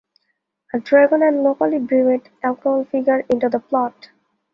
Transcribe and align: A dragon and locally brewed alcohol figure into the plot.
A 0.73 0.79
dragon 0.79 1.21
and 1.21 1.43
locally 1.43 1.77
brewed 1.77 2.27
alcohol 2.41 2.85
figure 2.85 3.19
into 3.29 3.49
the 3.49 3.59
plot. 3.59 4.09